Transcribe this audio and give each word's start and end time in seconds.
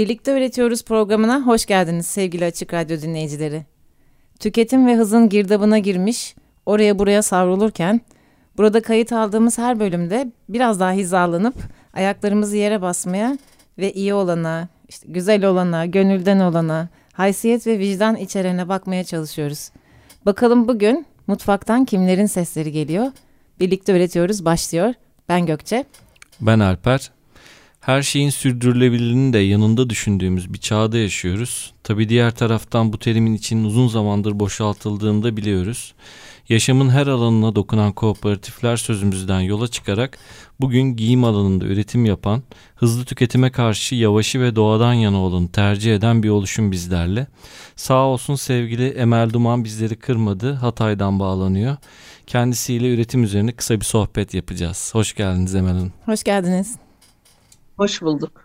Birlikte 0.00 0.36
Üretiyoruz 0.36 0.84
programına 0.84 1.46
hoş 1.46 1.66
geldiniz 1.66 2.06
sevgili 2.06 2.44
Açık 2.44 2.74
Radyo 2.74 3.00
dinleyicileri. 3.00 3.64
Tüketim 4.38 4.86
ve 4.86 4.96
hızın 4.96 5.28
girdabına 5.28 5.78
girmiş, 5.78 6.34
oraya 6.66 6.98
buraya 6.98 7.22
savrulurken, 7.22 8.00
burada 8.56 8.82
kayıt 8.82 9.12
aldığımız 9.12 9.58
her 9.58 9.80
bölümde 9.80 10.32
biraz 10.48 10.80
daha 10.80 10.92
hizalanıp 10.92 11.54
ayaklarımızı 11.94 12.56
yere 12.56 12.82
basmaya 12.82 13.38
ve 13.78 13.92
iyi 13.92 14.14
olana, 14.14 14.68
işte 14.88 15.08
güzel 15.12 15.44
olana, 15.44 15.86
gönülden 15.86 16.40
olana, 16.40 16.88
haysiyet 17.12 17.66
ve 17.66 17.78
vicdan 17.78 18.16
içerene 18.16 18.68
bakmaya 18.68 19.04
çalışıyoruz. 19.04 19.70
Bakalım 20.26 20.68
bugün 20.68 21.06
mutfaktan 21.26 21.84
kimlerin 21.84 22.26
sesleri 22.26 22.72
geliyor? 22.72 23.06
Birlikte 23.60 23.96
Üretiyoruz 23.96 24.44
başlıyor. 24.44 24.94
Ben 25.28 25.46
Gökçe. 25.46 25.84
Ben 26.40 26.60
Alper. 26.60 27.10
Her 27.80 28.02
şeyin 28.02 28.30
sürdürülebilirliğini 28.30 29.32
de 29.32 29.38
yanında 29.38 29.90
düşündüğümüz 29.90 30.52
bir 30.52 30.58
çağda 30.58 30.98
yaşıyoruz. 30.98 31.72
Tabi 31.84 32.08
diğer 32.08 32.30
taraftan 32.30 32.92
bu 32.92 32.98
terimin 32.98 33.34
için 33.34 33.64
uzun 33.64 33.88
zamandır 33.88 34.40
boşaltıldığını 34.40 35.22
da 35.22 35.36
biliyoruz. 35.36 35.94
Yaşamın 36.48 36.88
her 36.88 37.06
alanına 37.06 37.54
dokunan 37.54 37.92
kooperatifler 37.92 38.76
sözümüzden 38.76 39.40
yola 39.40 39.68
çıkarak 39.68 40.18
bugün 40.60 40.96
giyim 40.96 41.24
alanında 41.24 41.64
üretim 41.64 42.04
yapan, 42.04 42.42
hızlı 42.74 43.04
tüketime 43.04 43.50
karşı 43.50 43.94
yavaşı 43.94 44.40
ve 44.40 44.56
doğadan 44.56 44.92
yana 44.92 45.18
olanı 45.18 45.48
tercih 45.48 45.94
eden 45.94 46.22
bir 46.22 46.28
oluşum 46.28 46.72
bizlerle. 46.72 47.26
Sağ 47.76 48.04
olsun 48.04 48.34
sevgili 48.34 48.88
Emel 48.88 49.32
Duman 49.32 49.64
bizleri 49.64 49.96
kırmadı, 49.96 50.52
Hatay'dan 50.52 51.18
bağlanıyor. 51.18 51.76
Kendisiyle 52.26 52.94
üretim 52.94 53.24
üzerine 53.24 53.52
kısa 53.52 53.80
bir 53.80 53.84
sohbet 53.84 54.34
yapacağız. 54.34 54.90
Hoş 54.92 55.14
geldiniz 55.14 55.54
Emel 55.54 55.72
Hanım. 55.72 55.92
Hoş 56.06 56.22
geldiniz. 56.22 56.89
Hoş 57.80 58.02
bulduk. 58.02 58.44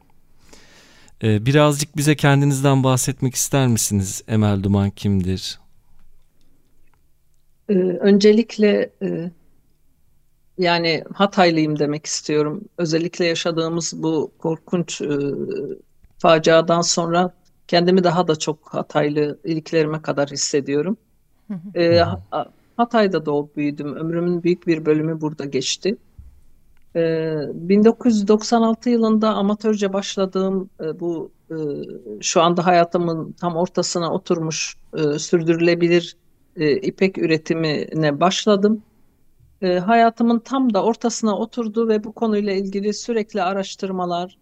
Ee, 1.23 1.45
birazcık 1.45 1.97
bize 1.97 2.15
kendinizden 2.15 2.83
bahsetmek 2.83 3.35
ister 3.35 3.67
misiniz? 3.67 4.23
Emel 4.27 4.63
Duman 4.63 4.89
kimdir? 4.89 5.59
Ee, 7.69 7.73
öncelikle 7.77 8.89
e, 9.01 9.31
yani 10.57 11.03
Hataylıyım 11.13 11.79
demek 11.79 12.05
istiyorum. 12.05 12.61
Özellikle 12.77 13.25
yaşadığımız 13.25 13.93
bu 14.03 14.31
korkunç 14.37 15.01
e, 15.01 15.07
faciadan 16.17 16.81
sonra 16.81 17.33
kendimi 17.67 18.03
daha 18.03 18.27
da 18.27 18.35
çok 18.35 18.73
Hataylı 18.73 19.39
iliklerime 19.43 20.01
kadar 20.01 20.29
hissediyorum. 20.29 20.97
Ee, 21.75 21.97
Ha- 22.31 22.51
Hatay'da 22.77 23.25
doğup 23.25 23.55
büyüdüm. 23.57 23.95
Ömrümün 23.95 24.43
büyük 24.43 24.67
bir 24.67 24.85
bölümü 24.85 25.21
burada 25.21 25.45
geçti. 25.45 25.97
Ee, 26.95 27.35
1996 27.53 28.89
yılında 28.89 29.33
amatörce 29.33 29.93
başladığım 29.93 30.69
e, 30.81 30.99
bu 30.99 31.31
e, 31.51 31.55
şu 32.21 32.41
anda 32.41 32.65
hayatımın 32.65 33.31
tam 33.31 33.55
ortasına 33.55 34.13
oturmuş 34.13 34.75
e, 34.97 35.19
sürdürülebilir 35.19 36.17
e, 36.55 36.75
ipek 36.75 37.17
üretimine 37.17 38.19
başladım. 38.19 38.83
Hayatımın 39.85 40.39
tam 40.39 40.73
da 40.73 40.83
ortasına 40.83 41.37
oturdu 41.37 41.87
ve 41.87 42.03
bu 42.03 42.11
konuyla 42.11 42.53
ilgili 42.53 42.93
sürekli 42.93 43.41
araştırmalar, 43.41 44.37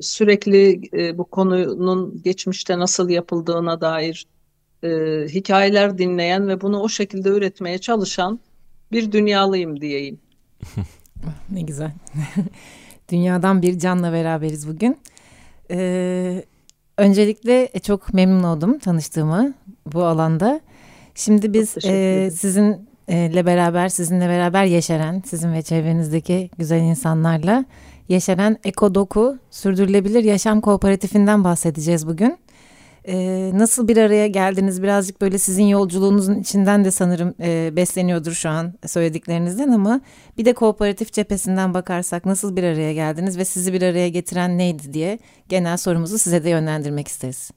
sürekli 0.00 0.80
bu 1.18 1.24
konunun 1.24 2.22
geçmişte 2.22 2.78
nasıl 2.78 3.08
yapıldığına 3.08 3.80
dair 3.80 4.26
hikayeler 5.28 5.98
dinleyen 5.98 6.48
ve 6.48 6.60
bunu 6.60 6.80
o 6.80 6.88
şekilde 6.88 7.28
üretmeye 7.28 7.78
çalışan 7.78 8.40
bir 8.92 9.12
dünyalıyım 9.12 9.80
diyeyim. 9.80 10.20
Ne 11.50 11.60
güzel. 11.62 11.92
Dünyadan 13.10 13.62
bir 13.62 13.78
canla 13.78 14.12
beraberiz 14.12 14.68
bugün. 14.68 14.98
Ee, 15.70 16.44
öncelikle 16.98 17.68
e, 17.74 17.78
çok 17.78 18.14
memnun 18.14 18.42
oldum 18.42 18.78
tanıştığıma 18.78 19.54
bu 19.86 20.04
alanda. 20.04 20.60
Şimdi 21.14 21.52
biz 21.52 21.76
e, 21.84 22.30
sizinle 22.30 23.46
beraber, 23.46 23.88
sizinle 23.88 24.28
beraber 24.28 24.64
yeşeren, 24.64 25.22
sizin 25.26 25.52
ve 25.52 25.62
çevrenizdeki 25.62 26.50
güzel 26.58 26.80
insanlarla 26.80 27.64
yeşeren 28.08 28.56
Ekodoku 28.64 29.38
Sürdürülebilir 29.50 30.24
Yaşam 30.24 30.60
Kooperatifinden 30.60 31.44
bahsedeceğiz 31.44 32.06
bugün. 32.06 32.38
Ee, 33.08 33.50
nasıl 33.54 33.88
bir 33.88 33.96
araya 33.96 34.26
geldiniz? 34.26 34.82
Birazcık 34.82 35.20
böyle 35.20 35.38
sizin 35.38 35.64
yolculuğunuzun 35.64 36.34
içinden 36.40 36.84
de 36.84 36.90
sanırım 36.90 37.34
e, 37.40 37.76
besleniyordur 37.76 38.32
şu 38.32 38.48
an 38.48 38.74
söylediklerinizden 38.86 39.68
ama 39.68 40.00
bir 40.38 40.44
de 40.44 40.52
kooperatif 40.54 41.12
cephesinden 41.12 41.74
bakarsak 41.74 42.26
nasıl 42.26 42.56
bir 42.56 42.62
araya 42.62 42.92
geldiniz 42.92 43.38
ve 43.38 43.44
sizi 43.44 43.72
bir 43.72 43.82
araya 43.82 44.08
getiren 44.08 44.58
neydi 44.58 44.92
diye 44.92 45.18
genel 45.48 45.76
sorumuzu 45.76 46.18
size 46.18 46.44
de 46.44 46.50
yönlendirmek 46.50 47.08
isteriz. 47.08 47.50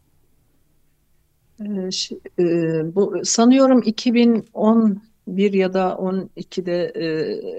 Ee, 1.60 1.92
ş- 1.92 2.16
e, 2.40 2.44
bu 2.96 3.22
sanıyorum 3.24 3.81
2011 3.86 5.54
ya 5.54 5.74
da 5.74 5.98
12'de 6.00 6.92
e, 6.96 7.06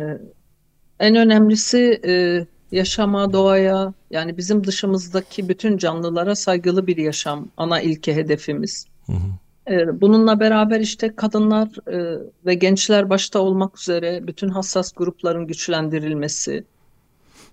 en 0.99 1.15
önemlisi 1.15 2.01
e, 2.05 2.45
yaşama, 2.71 3.33
doğaya 3.33 3.93
yani 4.11 4.37
bizim 4.37 4.63
dışımızdaki 4.63 5.49
bütün 5.49 5.77
canlılara 5.77 6.35
saygılı 6.35 6.87
bir 6.87 6.97
yaşam 6.97 7.47
ana 7.57 7.81
ilke 7.81 8.15
hedefimiz. 8.15 8.85
Hı 9.05 9.13
hı. 9.13 9.46
Ee, 9.69 10.01
Bununla 10.01 10.39
beraber 10.39 10.79
işte 10.79 11.15
kadınlar 11.15 11.67
e, 11.91 12.19
ve 12.45 12.53
gençler 12.53 13.09
başta 13.09 13.39
olmak 13.39 13.79
üzere 13.79 14.27
bütün 14.27 14.49
hassas 14.49 14.91
grupların 14.93 15.47
güçlendirilmesi, 15.47 16.63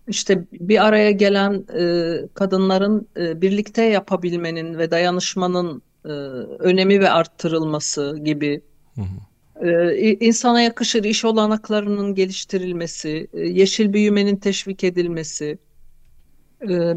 işte 0.08 0.44
bir 0.52 0.86
araya 0.86 1.10
gelen 1.10 1.64
e, 1.78 2.14
kadınların 2.34 3.08
e, 3.16 3.40
birlikte 3.40 3.82
yapabilmenin 3.82 4.78
ve 4.78 4.90
dayanışmanın 4.90 5.82
önemi 6.58 7.00
ve 7.00 7.10
arttırılması 7.10 8.18
gibi 8.24 8.60
Hı 8.94 9.00
hı. 9.66 9.94
i- 9.94 10.26
insana 10.26 10.60
yakışır 10.60 11.04
iş 11.04 11.24
olanaklarının 11.24 12.14
geliştirilmesi, 12.14 13.28
yeşil 13.34 13.92
büyümenin 13.92 14.36
teşvik 14.36 14.84
edilmesi, 14.84 15.58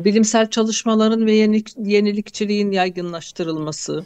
bilimsel 0.05 0.49
çalışmaların 0.49 1.25
ve 1.25 1.31
yenilik, 1.31 1.69
yenilikçiliğin 1.77 2.71
yaygınlaştırılması. 2.71 4.05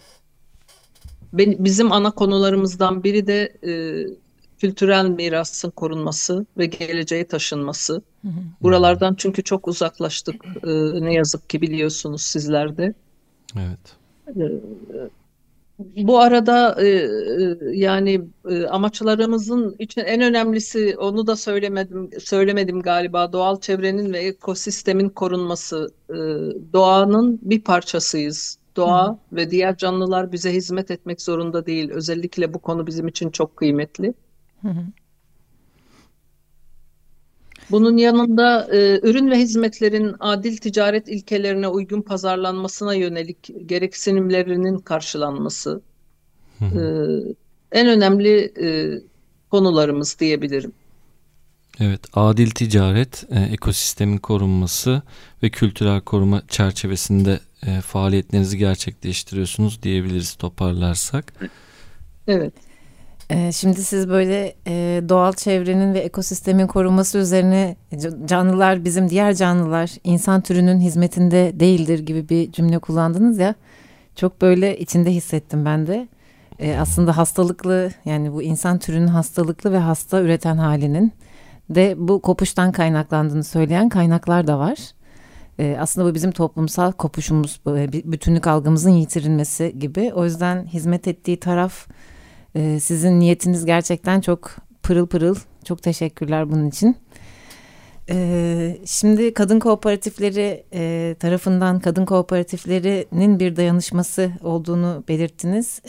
Ben- 1.33 1.55
bizim 1.65 1.91
ana 1.91 2.11
konularımızdan 2.11 3.03
biri 3.03 3.27
de 3.27 3.53
e, 3.67 3.71
kültürel 4.59 5.05
mirasın 5.05 5.69
korunması 5.71 6.45
ve 6.57 6.65
geleceğe 6.65 7.27
taşınması. 7.27 8.01
Buralardan 8.61 9.15
çünkü 9.15 9.43
çok 9.43 9.67
uzaklaştık 9.67 10.45
e, 10.63 10.69
ne 11.05 11.13
yazık 11.13 11.49
ki 11.49 11.61
biliyorsunuz 11.61 12.21
sizler 12.21 12.77
de. 12.77 12.93
Evet. 13.55 13.79
Bu 15.97 16.19
arada 16.19 16.81
e, 16.81 16.87
e, 16.87 17.57
yani 17.73 18.21
e, 18.49 18.65
amaçlarımızın 18.65 19.75
için 19.79 20.01
en 20.01 20.21
önemlisi 20.21 20.95
onu 20.97 21.27
da 21.27 21.35
söylemedim 21.35 22.09
söylemedim 22.19 22.81
galiba 22.81 23.33
doğal 23.33 23.59
çevrenin 23.61 24.13
ve 24.13 24.19
ekosistemin 24.19 25.09
korunması. 25.09 25.93
E, 26.09 26.15
doğanın 26.73 27.39
bir 27.41 27.61
parçasıyız. 27.61 28.57
Doğa 28.75 29.19
ve 29.31 29.51
diğer 29.51 29.77
canlılar 29.77 30.31
bize 30.31 30.53
hizmet 30.53 30.91
etmek 30.91 31.21
zorunda 31.21 31.65
değil. 31.65 31.89
Özellikle 31.91 32.53
bu 32.53 32.59
konu 32.59 32.88
bizim 32.88 33.07
için 33.07 33.29
çok 33.29 33.57
kıymetli. 33.57 34.13
Bunun 37.71 37.97
yanında 37.97 38.68
e, 38.75 39.00
ürün 39.03 39.31
ve 39.31 39.39
hizmetlerin 39.39 40.15
adil 40.19 40.57
ticaret 40.57 41.09
ilkelerine 41.09 41.68
uygun 41.68 42.01
pazarlanmasına 42.01 42.94
yönelik 42.94 43.69
gereksinimlerinin 43.69 44.77
karşılanması 44.77 45.81
e, 46.62 46.81
en 47.71 47.88
önemli 47.88 48.53
e, 48.62 49.00
konularımız 49.51 50.19
diyebilirim. 50.19 50.71
Evet, 51.79 52.01
adil 52.13 52.50
ticaret, 52.50 53.25
e, 53.29 53.39
ekosistemin 53.39 54.17
korunması 54.17 55.01
ve 55.44 55.50
kültürel 55.50 56.01
koruma 56.01 56.41
çerçevesinde 56.47 57.39
e, 57.67 57.81
faaliyetlerinizi 57.81 58.57
gerçekleştiriyorsunuz 58.57 59.83
diyebiliriz 59.83 60.35
toparlarsak. 60.35 61.33
Evet. 62.27 62.53
Ee, 63.31 63.51
Şimdi 63.51 63.83
siz 63.83 64.09
böyle 64.09 64.55
e, 64.67 65.01
doğal 65.09 65.33
çevrenin 65.33 65.93
ve 65.93 65.99
ekosistemin 65.99 66.67
korunması 66.67 67.17
üzerine 67.17 67.75
canlılar 68.25 68.85
bizim 68.85 69.09
diğer 69.09 69.33
canlılar 69.33 69.91
insan 70.03 70.41
türünün 70.41 70.79
hizmetinde 70.79 71.59
değildir 71.59 71.99
gibi 71.99 72.29
bir 72.29 72.51
cümle 72.51 72.79
kullandınız 72.79 73.39
ya. 73.39 73.55
Çok 74.15 74.41
böyle 74.41 74.79
içinde 74.79 75.11
hissettim 75.11 75.65
ben 75.65 75.87
de. 75.87 76.07
Ee, 76.59 76.75
aslında 76.75 77.17
hastalıklı 77.17 77.91
yani 78.05 78.33
bu 78.33 78.43
insan 78.43 78.79
türünün 78.79 79.07
hastalıklı 79.07 79.71
ve 79.71 79.77
hasta 79.77 80.21
üreten 80.21 80.57
halinin 80.57 81.13
de 81.69 81.95
bu 81.97 82.21
kopuştan 82.21 82.71
kaynaklandığını 82.71 83.43
söyleyen 83.43 83.89
kaynaklar 83.89 84.47
da 84.47 84.59
var. 84.59 84.77
Ee, 85.59 85.77
aslında 85.80 86.09
bu 86.09 86.15
bizim 86.15 86.31
toplumsal 86.31 86.92
kopuşumuz, 86.92 87.62
bir 87.65 88.12
bütünlük 88.12 88.48
algımızın 88.48 88.92
yitirilmesi 88.92 89.75
gibi. 89.80 90.12
O 90.15 90.25
yüzden 90.25 90.65
hizmet 90.65 91.07
ettiği 91.07 91.39
taraf 91.39 91.88
ee, 92.56 92.80
sizin 92.80 93.19
niyetiniz 93.19 93.65
gerçekten 93.65 94.21
çok 94.21 94.56
pırıl 94.83 95.07
pırıl. 95.07 95.36
Çok 95.65 95.83
teşekkürler 95.83 96.51
bunun 96.51 96.69
için. 96.69 96.98
Ee, 98.09 98.77
şimdi 98.86 99.33
kadın 99.33 99.59
kooperatifleri 99.59 100.63
e, 100.74 101.15
tarafından 101.19 101.80
kadın 101.80 102.06
kooperatiflerinin 102.06 103.39
bir 103.39 103.56
dayanışması 103.56 104.31
olduğunu 104.44 105.03
belirttiniz. 105.07 105.81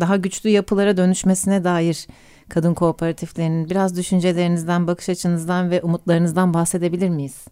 Daha 0.00 0.16
güçlü 0.16 0.50
yapılara 0.50 0.96
dönüşmesine 0.96 1.64
dair 1.64 2.06
kadın 2.48 2.74
kooperatiflerinin 2.74 3.70
biraz 3.70 3.96
düşüncelerinizden, 3.96 4.86
bakış 4.86 5.08
açınızdan 5.08 5.70
ve 5.70 5.82
umutlarınızdan 5.82 6.54
bahsedebilir 6.54 7.08
miyiz? 7.08 7.44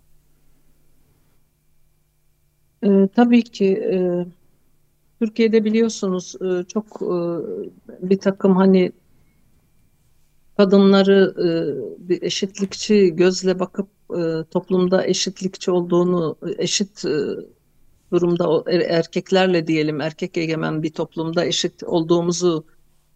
E, 2.82 3.08
tabii 3.16 3.42
ki 3.42 3.66
e, 3.66 4.26
Türkiye'de 5.20 5.64
biliyorsunuz 5.64 6.34
e, 6.42 6.64
çok 6.64 7.02
e, 7.02 7.14
bir 8.10 8.18
takım 8.18 8.56
hani 8.56 8.92
kadınları 10.56 11.34
e, 11.38 11.48
bir 12.08 12.22
eşitlikçi 12.22 13.16
gözle 13.16 13.58
bakıp 13.58 13.88
e, 14.18 14.44
toplumda 14.50 15.06
eşitlikçi 15.06 15.70
olduğunu, 15.70 16.36
eşit 16.58 17.04
e, 17.04 17.18
durumda 18.12 18.62
er- 18.72 18.80
erkeklerle 18.80 19.66
diyelim, 19.66 20.00
erkek 20.00 20.36
egemen 20.36 20.82
bir 20.82 20.90
toplumda 20.92 21.44
eşit 21.44 21.82
olduğumuzu 21.82 22.64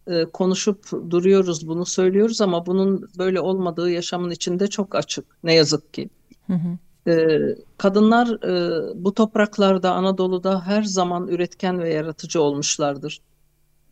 e, 0.06 0.24
konuşup 0.24 1.10
duruyoruz, 1.10 1.68
bunu 1.68 1.86
söylüyoruz 1.86 2.40
ama 2.40 2.66
bunun 2.66 3.08
böyle 3.18 3.40
olmadığı 3.40 3.90
yaşamın 3.90 4.30
içinde 4.30 4.66
çok 4.68 4.94
açık, 4.94 5.24
ne 5.44 5.54
yazık 5.54 5.94
ki. 5.94 6.10
Hı 6.46 6.52
hı. 6.52 6.78
Ee, 7.06 7.38
kadınlar 7.78 8.28
e, 8.28 9.04
bu 9.04 9.14
topraklarda, 9.14 9.93
Anadolu'da 9.93 10.66
her 10.66 10.82
zaman 10.82 11.28
üretken 11.28 11.78
ve 11.78 11.94
yaratıcı 11.94 12.43
olmuşlardır. 12.43 13.20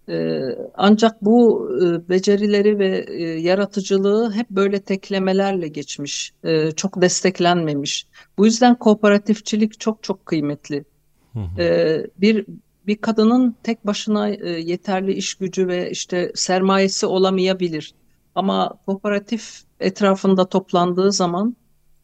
Ee, 0.09 0.41
ancak 0.75 1.23
bu 1.23 1.69
e, 1.83 2.09
becerileri 2.09 2.79
ve 2.79 3.07
e, 3.09 3.23
yaratıcılığı 3.23 4.33
hep 4.33 4.51
böyle 4.51 4.81
teklemelerle 4.81 5.69
geçmiş, 5.69 6.33
e, 6.45 6.71
çok 6.71 7.03
desteklenmemiş. 7.03 8.07
Bu 8.39 8.47
yüzden 8.47 8.75
kooperatifçilik 8.75 9.81
çok 9.81 10.03
çok 10.03 10.27
kıymetli. 10.27 10.85
Hı 11.33 11.39
hı. 11.39 11.63
Ee, 11.63 12.07
bir 12.21 12.47
bir 12.87 12.97
kadının 12.97 13.57
tek 13.63 13.87
başına 13.87 14.29
e, 14.29 14.49
yeterli 14.49 15.13
iş 15.13 15.35
gücü 15.35 15.69
ve 15.69 15.91
işte 15.91 16.33
sermayesi 16.35 17.07
olamayabilir. 17.07 17.95
Ama 18.35 18.79
kooperatif 18.87 19.63
etrafında 19.81 20.49
toplandığı 20.49 21.13
zaman 21.13 21.57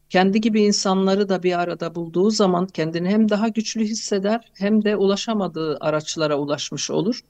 kendi 0.09 0.41
gibi 0.41 0.61
insanları 0.61 1.29
da 1.29 1.43
bir 1.43 1.59
arada 1.59 1.95
bulduğu 1.95 2.29
zaman 2.29 2.65
kendini 2.65 3.09
hem 3.09 3.29
daha 3.29 3.47
güçlü 3.47 3.83
hisseder 3.83 4.51
hem 4.53 4.83
de 4.83 4.95
ulaşamadığı 4.95 5.77
araçlara 5.79 6.37
ulaşmış 6.37 6.91
olur. 6.91 7.21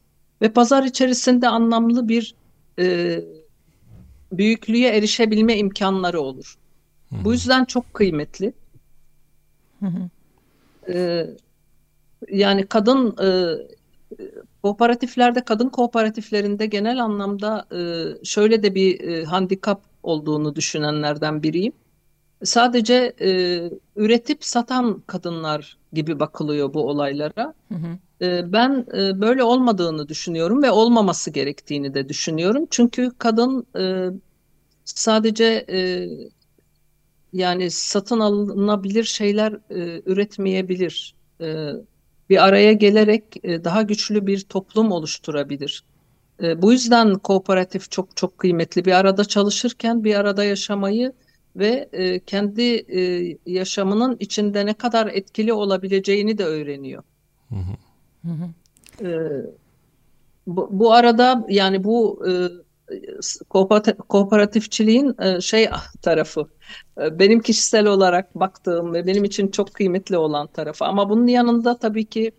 Ve 0.42 0.50
pazar 0.50 0.84
içerisinde 0.84 1.48
anlamlı 1.48 2.08
bir 2.08 2.36
e, 2.80 3.20
büyüklüğe 4.32 4.88
erişebilme 4.88 5.58
imkanları 5.58 6.22
olur. 6.22 6.58
Bu 7.12 7.34
yüzden 7.34 7.66
çok 7.66 7.94
kıymetli. 7.94 8.54
Hı 9.80 9.86
hı. 9.86 10.10
E, 10.94 11.28
yani 12.30 12.66
kadın 12.66 13.16
e, 13.22 13.28
kooperatiflerde, 14.64 15.42
kadın 15.42 15.70
kooperatiflerinde 15.70 16.66
genel 16.66 17.04
anlamda 17.04 17.68
e, 17.72 17.80
şöyle 18.26 18.64
de 18.64 18.76
bir 18.76 19.00
e, 19.00 19.24
handikap 19.24 19.82
olduğunu 20.04 20.56
düşünenlerden 20.56 21.44
biriyim. 21.44 21.74
Sadece 22.44 23.14
e, 23.22 23.62
üretip 23.96 24.44
satan 24.44 25.04
kadınlar 25.08 25.78
gibi 25.94 26.20
bakılıyor 26.20 26.74
bu 26.74 26.90
olaylara. 26.90 27.54
Hı 27.70 27.76
hı. 27.76 28.26
E, 28.26 28.52
ben 28.54 28.86
e, 28.94 29.22
böyle 29.22 29.44
olmadığını 29.44 30.10
düşünüyorum 30.10 30.64
ve 30.64 30.72
olmaması 30.72 31.32
gerektiğini 31.32 31.94
de 31.94 32.10
düşünüyorum. 32.10 32.68
Çünkü 32.70 33.12
kadın 33.18 33.68
e, 33.80 34.10
sadece 34.86 35.66
e, 35.70 36.08
yani 37.34 37.72
satın 37.72 38.20
alınabilir 38.20 39.04
şeyler 39.04 39.54
e, 39.70 40.02
üretmeyebilir. 40.06 41.16
E, 41.42 41.72
bir 42.30 42.46
araya 42.48 42.74
gelerek 42.74 43.24
e, 43.44 43.64
daha 43.64 43.82
güçlü 43.82 44.28
bir 44.28 44.42
toplum 44.42 44.92
oluşturabilir. 44.92 45.84
E, 46.44 46.62
bu 46.62 46.72
yüzden 46.74 47.16
kooperatif 47.16 47.92
çok 47.92 48.18
çok 48.18 48.38
kıymetli. 48.38 48.86
Bir 48.86 48.92
arada 48.92 49.26
çalışırken 49.26 50.04
bir 50.04 50.16
arada 50.16 50.44
yaşamayı 50.44 51.14
ve 51.58 51.90
e, 51.94 52.20
kendi 52.20 52.62
e, 53.00 53.38
yaşamının 53.46 54.18
içinde 54.20 54.66
ne 54.66 54.74
kadar 54.74 55.08
etkili 55.08 55.54
olabileceğini 55.54 56.38
de 56.38 56.46
öğreniyor. 56.46 57.04
Hı 57.50 57.56
hı. 57.56 57.74
Hı 58.30 58.34
hı. 58.34 58.50
E, 59.08 59.12
bu, 60.48 60.70
bu 60.72 60.94
arada 60.94 61.46
yani 61.50 61.84
bu 61.84 62.26
e, 62.28 62.32
kooperatif- 63.50 63.98
kooperatifçiliğin 63.98 65.16
e, 65.22 65.42
şey 65.42 65.70
tarafı 66.02 66.48
e, 67.02 67.20
benim 67.20 67.40
kişisel 67.40 67.86
olarak 67.88 68.36
baktığım 68.36 68.94
ve 68.94 69.08
benim 69.08 69.24
için 69.24 69.48
çok 69.48 69.74
kıymetli 69.74 70.18
olan 70.18 70.48
tarafı. 70.48 70.86
Ama 70.86 71.10
bunun 71.10 71.28
yanında 71.28 71.78
tabii 71.80 72.06
ki 72.06 72.32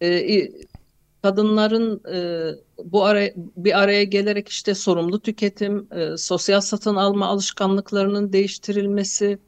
e, 0.00 0.48
kadınların 1.24 2.02
e, 2.14 2.50
bu 2.84 3.04
araya 3.04 3.32
bir 3.36 3.82
araya 3.82 4.04
gelerek 4.04 4.48
işte 4.48 4.74
sorumlu 4.74 5.20
tüketim, 5.20 5.88
e, 5.92 6.16
sosyal 6.16 6.60
satın 6.60 6.96
alma 6.96 7.26
alışkanlıklarının 7.26 8.32
değiştirilmesi, 8.32 9.38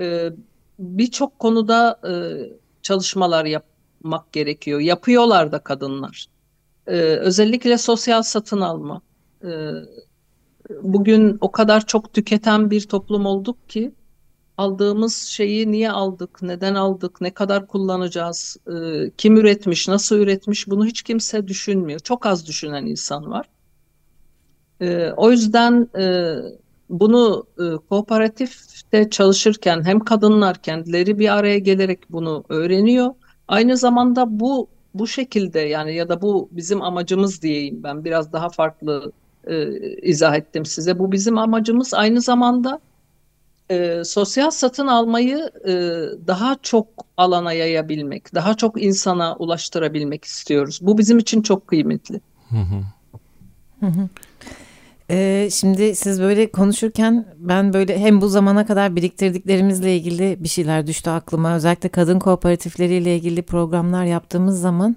e, 0.00 0.30
birçok 0.78 1.38
konuda 1.38 2.00
e, 2.08 2.12
çalışmalar 2.82 3.44
yapmak 3.44 4.32
gerekiyor. 4.32 4.80
Yapıyorlar 4.80 5.52
da 5.52 5.58
kadınlar. 5.58 6.26
E, 6.86 6.96
özellikle 7.00 7.78
sosyal 7.78 8.22
satın 8.22 8.60
alma. 8.60 9.02
E, 9.44 9.48
bugün 10.82 11.38
o 11.40 11.52
kadar 11.52 11.86
çok 11.86 12.12
tüketen 12.12 12.70
bir 12.70 12.88
toplum 12.88 13.26
olduk 13.26 13.68
ki 13.68 13.92
aldığımız 14.58 15.16
şeyi 15.16 15.72
niye 15.72 15.90
aldık, 15.90 16.42
neden 16.42 16.74
aldık, 16.74 17.20
ne 17.20 17.30
kadar 17.30 17.66
kullanacağız, 17.66 18.56
e, 18.66 19.10
kim 19.10 19.36
üretmiş, 19.36 19.88
nasıl 19.88 20.16
üretmiş 20.16 20.68
bunu 20.68 20.86
hiç 20.86 21.02
kimse 21.02 21.48
düşünmüyor. 21.48 22.00
Çok 22.00 22.26
az 22.26 22.46
düşünen 22.46 22.86
insan 22.86 23.30
var. 23.30 23.48
E, 24.80 25.10
o 25.16 25.30
yüzden 25.30 25.88
e, 25.98 26.34
bunu 26.90 27.46
kooperatifte 27.88 29.10
çalışırken 29.10 29.84
hem 29.84 30.00
kadınlar 30.00 30.62
kendileri 30.62 31.18
bir 31.18 31.36
araya 31.36 31.58
gelerek 31.58 31.98
bunu 32.10 32.44
öğreniyor. 32.48 33.14
Aynı 33.48 33.76
zamanda 33.76 34.40
bu 34.40 34.68
bu 34.94 35.06
şekilde 35.06 35.60
yani 35.60 35.94
ya 35.94 36.08
da 36.08 36.22
bu 36.22 36.48
bizim 36.52 36.82
amacımız 36.82 37.42
diyeyim 37.42 37.82
ben 37.82 38.04
biraz 38.04 38.32
daha 38.32 38.48
farklı 38.48 39.12
e, 39.46 39.72
izah 40.02 40.34
ettim 40.36 40.64
size. 40.64 40.98
Bu 40.98 41.12
bizim 41.12 41.38
amacımız 41.38 41.94
aynı 41.94 42.20
zamanda 42.20 42.80
e, 43.70 44.04
sosyal 44.04 44.50
satın 44.50 44.86
almayı 44.86 45.50
e, 45.64 45.72
daha 46.26 46.56
çok 46.62 46.86
alana 47.16 47.52
yayabilmek, 47.52 48.34
daha 48.34 48.54
çok 48.54 48.82
insana 48.82 49.36
ulaştırabilmek 49.36 50.24
istiyoruz. 50.24 50.78
Bu 50.82 50.98
bizim 50.98 51.18
için 51.18 51.42
çok 51.42 51.66
kıymetli. 51.66 52.20
Hı 52.50 53.86
hı. 53.86 54.08
Ee, 55.10 55.48
şimdi 55.52 55.94
siz 55.96 56.20
böyle 56.20 56.50
konuşurken 56.50 57.26
ben 57.38 57.72
böyle 57.72 57.98
hem 57.98 58.20
bu 58.20 58.28
zamana 58.28 58.66
kadar 58.66 58.96
biriktirdiklerimizle 58.96 59.96
ilgili 59.96 60.36
bir 60.44 60.48
şeyler 60.48 60.86
düştü 60.86 61.10
aklıma. 61.10 61.54
Özellikle 61.54 61.88
kadın 61.88 62.18
kooperatifleriyle 62.18 63.16
ilgili 63.16 63.42
programlar 63.42 64.04
yaptığımız 64.04 64.60
zaman 64.60 64.96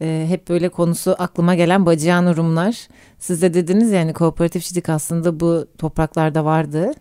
e, 0.00 0.24
hep 0.28 0.48
böyle 0.48 0.68
konusu 0.68 1.16
aklıma 1.18 1.54
gelen 1.54 1.86
Bacıyan 1.86 2.36
Rumlar. 2.36 2.88
Siz 3.18 3.42
de 3.42 3.54
dediniz 3.54 3.90
yani 3.92 4.12
kooperatifçilik 4.12 4.88
aslında 4.88 5.40
bu 5.40 5.66
topraklarda 5.78 6.44
vardı. 6.44 6.92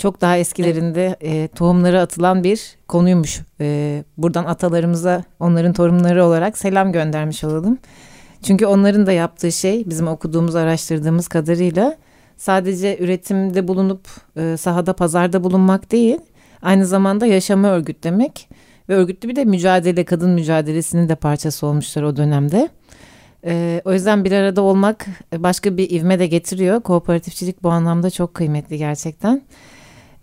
Çok 0.00 0.20
daha 0.20 0.36
eskilerinde 0.36 1.16
e, 1.20 1.48
tohumları 1.48 2.00
atılan 2.00 2.44
bir 2.44 2.76
konuymuş. 2.88 3.40
E, 3.60 4.04
buradan 4.18 4.44
atalarımıza 4.44 5.24
onların 5.40 5.72
torunları 5.72 6.24
olarak 6.24 6.58
selam 6.58 6.92
göndermiş 6.92 7.44
olalım. 7.44 7.78
Çünkü 8.42 8.66
onların 8.66 9.06
da 9.06 9.12
yaptığı 9.12 9.52
şey 9.52 9.90
bizim 9.90 10.08
okuduğumuz, 10.08 10.54
araştırdığımız 10.54 11.28
kadarıyla 11.28 11.96
sadece 12.36 12.98
üretimde 12.98 13.68
bulunup 13.68 14.08
e, 14.36 14.56
sahada, 14.56 14.92
pazarda 14.92 15.44
bulunmak 15.44 15.92
değil, 15.92 16.18
aynı 16.62 16.86
zamanda 16.86 17.26
yaşamı 17.26 17.66
örgütlemek 17.66 18.48
ve 18.88 18.94
örgütlü 18.94 19.28
bir 19.28 19.36
de 19.36 19.44
mücadele, 19.44 20.04
kadın 20.04 20.30
mücadelesinin 20.30 21.08
de 21.08 21.14
parçası 21.14 21.66
olmuşlar 21.66 22.02
o 22.02 22.16
dönemde. 22.16 22.68
E, 23.44 23.82
o 23.84 23.92
yüzden 23.92 24.24
bir 24.24 24.32
arada 24.32 24.62
olmak 24.62 25.06
başka 25.36 25.76
bir 25.76 25.90
ivme 25.90 26.18
de 26.18 26.26
getiriyor. 26.26 26.80
Kooperatifçilik 26.80 27.62
bu 27.62 27.70
anlamda 27.70 28.10
çok 28.10 28.34
kıymetli 28.34 28.78
gerçekten. 28.78 29.42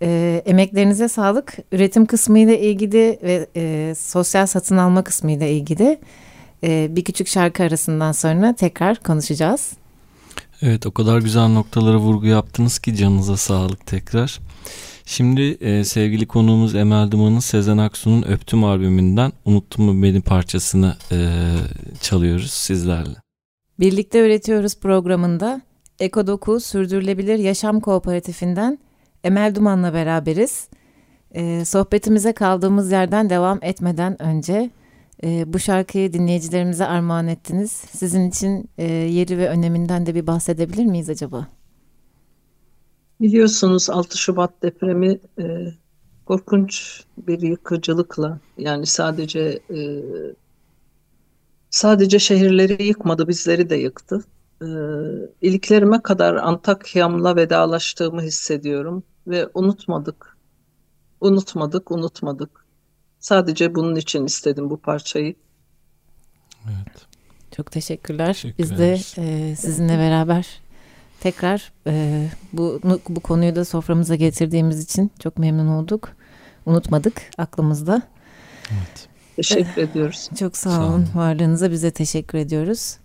E, 0.02 0.42
emeklerinize 0.46 1.08
sağlık. 1.08 1.56
Üretim 1.72 2.06
kısmı 2.06 2.38
ile 2.38 2.60
ilgili 2.60 3.18
ve 3.22 3.46
e, 3.56 3.94
sosyal 3.94 4.46
satın 4.46 4.76
alma 4.76 5.04
kısmı 5.04 5.32
ile 5.32 5.52
ilgili 5.52 5.98
e, 6.64 6.88
bir 6.90 7.04
küçük 7.04 7.28
şarkı 7.28 7.62
arasından 7.62 8.12
sonra 8.12 8.54
tekrar 8.54 8.96
konuşacağız. 8.96 9.72
Evet 10.62 10.86
o 10.86 10.90
kadar 10.90 11.18
güzel 11.18 11.48
noktalara 11.48 11.96
vurgu 11.96 12.26
yaptınız 12.26 12.78
ki 12.78 12.96
canınıza 12.96 13.36
sağlık 13.36 13.86
tekrar. 13.86 14.40
Şimdi 15.04 15.42
e, 15.42 15.84
sevgili 15.84 16.26
konuğumuz 16.26 16.74
Emel 16.74 17.10
Duman'ın 17.10 17.38
Sezen 17.38 17.78
Aksu'nun 17.78 18.22
Öptüm 18.22 18.64
albümünden 18.64 19.32
Unuttum 19.44 19.84
mu 19.84 20.02
beni 20.02 20.20
parçasını 20.20 20.96
e, 21.12 21.16
çalıyoruz 22.00 22.50
sizlerle. 22.50 23.16
Birlikte 23.80 24.20
Öğretiyoruz 24.20 24.76
programında 24.76 25.60
Ekodoku 25.98 26.60
Sürdürülebilir 26.60 27.38
Yaşam 27.38 27.80
Kooperatifinden 27.80 28.78
Emel 29.24 29.54
Duman'la 29.54 29.94
beraberiz. 29.94 30.68
E, 31.34 31.64
sohbetimize 31.64 32.32
kaldığımız 32.32 32.92
yerden 32.92 33.30
devam 33.30 33.58
etmeden 33.62 34.22
önce 34.22 34.70
e, 35.24 35.52
bu 35.52 35.58
şarkıyı 35.58 36.12
dinleyicilerimize 36.12 36.86
armağan 36.86 37.28
ettiniz. 37.28 37.70
Sizin 37.72 38.28
için 38.28 38.70
e, 38.78 38.84
yeri 38.84 39.38
ve 39.38 39.48
öneminden 39.48 40.06
de 40.06 40.14
bir 40.14 40.26
bahsedebilir 40.26 40.84
miyiz 40.84 41.10
acaba? 41.10 41.48
Biliyorsunuz 43.20 43.90
6 43.90 44.18
Şubat 44.18 44.62
depremi 44.62 45.18
e, 45.38 45.44
korkunç 46.26 47.02
bir 47.18 47.40
yıkıcılıkla 47.40 48.40
yani 48.58 48.86
sadece 48.86 49.60
sadece 51.70 52.18
şehirleri 52.18 52.86
yıkmadı 52.86 53.28
bizleri 53.28 53.70
de 53.70 53.76
yıktı. 53.76 54.24
E, 54.62 54.66
iliklerime 55.42 56.02
kadar 56.02 56.34
Antakya'mla 56.34 57.36
vedalaştığımı 57.36 58.22
hissediyorum 58.22 59.02
ve 59.26 59.48
unutmadık. 59.54 60.36
Unutmadık, 61.20 61.90
unutmadık. 61.90 62.66
Sadece 63.18 63.74
bunun 63.74 63.96
için 63.96 64.24
istedim 64.24 64.70
bu 64.70 64.76
parçayı. 64.76 65.34
Evet. 66.66 67.06
Çok 67.56 67.72
teşekkürler. 67.72 68.26
Teşekkür 68.32 68.58
Biz 68.58 68.78
de 68.78 68.98
e, 69.18 69.56
sizinle 69.56 69.98
beraber 69.98 70.60
tekrar 71.20 71.72
e, 71.86 72.26
bu 72.52 72.80
bu 73.08 73.20
konuyu 73.20 73.56
da 73.56 73.64
soframıza 73.64 74.14
getirdiğimiz 74.14 74.84
için 74.84 75.10
çok 75.18 75.38
memnun 75.38 75.68
olduk. 75.68 76.08
Unutmadık 76.66 77.22
aklımızda. 77.38 78.02
evet. 78.70 79.08
Teşekkür 79.36 79.82
ediyoruz. 79.82 80.28
Çok 80.38 80.56
sağ, 80.56 80.70
Sağ 80.70 80.80
olun. 80.84 80.92
olun. 80.92 81.08
Varlığınıza 81.14 81.70
bize 81.70 81.90
teşekkür 81.90 82.38
ediyoruz. 82.38 82.96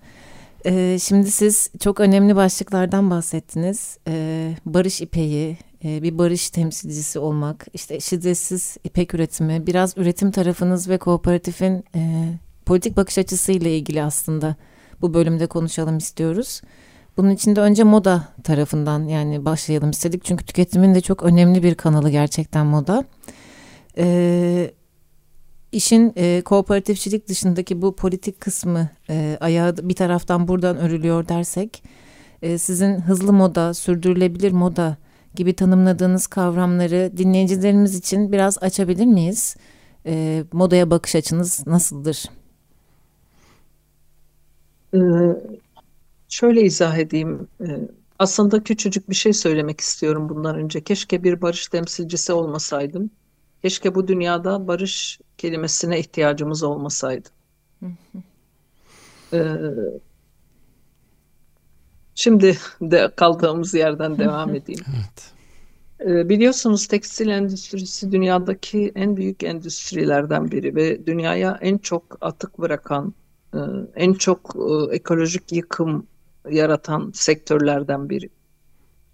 E, 0.66 1.00
şimdi 1.00 1.32
siz 1.32 1.72
çok 1.80 2.00
önemli 2.00 2.36
başlıklardan 2.36 3.10
bahsettiniz. 3.10 3.98
E, 4.08 4.56
barış 4.66 5.02
ipeği, 5.02 5.58
e, 5.84 6.04
bir 6.04 6.18
barış 6.18 6.50
temsilcisi 6.50 7.20
olmak, 7.20 7.68
işte 7.74 8.00
şiddetsiz 8.00 8.78
ipek 8.84 9.14
üretimi, 9.14 9.68
biraz 9.68 9.98
üretim 9.98 10.32
tarafınız 10.32 10.90
ve 10.90 10.98
kooperatifin 10.98 11.84
e, 11.96 12.34
politik 12.66 12.98
bakış 12.98 13.18
açısıyla 13.18 13.70
ilgili 13.70 14.04
aslında 14.04 14.56
bu 15.02 15.14
bölümde 15.14 15.48
konuşalım 15.48 15.98
istiyoruz. 15.98 16.62
Bunun 17.18 17.30
için 17.30 17.56
de 17.56 17.62
önce 17.62 17.84
moda 17.84 18.28
tarafından 18.44 19.04
yani 19.08 19.46
başlayalım 19.46 19.90
istedik. 19.90 20.26
Çünkü 20.26 20.46
tüketimin 20.46 20.96
de 20.96 21.02
çok 21.02 21.24
önemli 21.24 21.64
bir 21.64 21.76
kanalı 21.76 22.10
gerçekten 22.10 22.66
moda. 22.66 23.06
Ee, 23.98 24.72
işin 25.74 26.14
e, 26.16 26.42
kooperatifçilik 26.46 27.28
dışındaki 27.28 27.82
bu 27.82 27.96
politik 27.96 28.42
kısmı 28.42 28.90
e, 29.10 29.38
ayağı 29.42 29.78
bir 29.78 29.96
taraftan 29.96 30.48
buradan 30.48 30.78
örülüyor 30.78 31.28
dersek 31.28 31.84
e, 32.42 32.58
sizin 32.58 33.00
hızlı 33.00 33.34
moda, 33.34 33.74
sürdürülebilir 33.74 34.52
moda 34.52 34.98
gibi 35.36 35.54
tanımladığınız 35.56 36.28
kavramları 36.28 37.12
dinleyicilerimiz 37.18 37.96
için 37.96 38.32
biraz 38.32 38.58
açabilir 38.64 39.06
miyiz? 39.06 39.56
E, 40.06 40.44
modaya 40.54 40.90
bakış 40.92 41.16
açınız 41.16 41.68
nasıldır? 41.68 42.26
Ee, 44.94 45.00
şöyle 46.30 46.62
izah 46.62 46.98
edeyim. 46.98 47.48
Ee, 47.62 47.66
aslında 48.20 48.64
küçücük 48.64 49.10
bir 49.10 49.16
şey 49.16 49.34
söylemek 49.34 49.82
istiyorum 49.82 50.30
bundan 50.30 50.56
önce. 50.56 50.84
Keşke 50.84 51.24
bir 51.24 51.42
barış 51.42 51.68
temsilcisi 51.68 52.34
olmasaydım. 52.34 53.10
Keşke 53.64 53.96
bu 53.96 54.08
dünyada 54.08 54.68
barış 54.68 55.20
kelimesine 55.38 56.00
ihtiyacımız 56.00 56.64
olmasaydı. 56.64 57.30
Ee, 59.34 59.56
şimdi 62.16 62.58
de 62.82 63.12
kaldığımız 63.16 63.74
yerden 63.74 64.18
devam 64.18 64.56
edeyim. 64.56 64.82
Evet. 64.96 65.32
Ee, 66.02 66.30
Biliyorsunuz 66.30 66.88
tekstil 66.88 67.28
endüstrisi 67.28 68.12
dünyadaki 68.12 68.92
en 68.96 69.18
büyük 69.18 69.44
endüstrilerden 69.44 70.52
biri 70.52 70.76
ve 70.76 71.06
dünyaya 71.06 71.60
en 71.62 71.78
çok 71.78 72.18
atık 72.22 72.60
bırakan, 72.60 73.14
e, 73.54 73.60
en 73.96 74.14
çok 74.14 74.56
e, 74.56 74.96
ekolojik 74.96 75.52
yıkım 75.52 76.08
yaratan 76.52 77.12
sektörlerden 77.14 78.10
biri. 78.10 78.30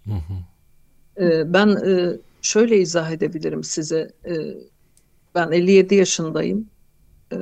Hı 0.06 0.12
hı. 0.14 0.34
Ee, 1.24 1.54
Ben 1.54 1.68
e, 1.68 2.18
şöyle 2.42 2.78
izah 2.78 3.12
edebilirim 3.12 3.64
size. 3.64 4.12
Ee, 4.26 4.58
Ben 5.36 5.52
57 5.52 5.96
yaşındayım. 5.96 6.70
Ee, 7.34 7.38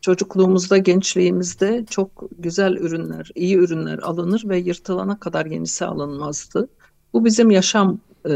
Çocukluğumuzda, 0.00 0.78
gençliğimizde 0.78 1.84
çok 1.90 2.28
güzel 2.38 2.72
ürünler, 2.76 3.30
iyi 3.34 3.56
ürünler 3.56 3.98
alınır 3.98 4.42
ve 4.44 4.58
yırtılana 4.58 5.20
kadar 5.20 5.46
yenisi 5.46 5.84
alınmazdı. 5.84 6.68
Bu 7.12 7.24
bizim 7.24 7.50
yaşam 7.50 8.00
e, 8.28 8.32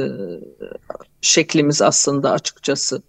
şeklimiz 1.21 1.83
aslında 1.83 2.31
açıkçası. 2.33 3.03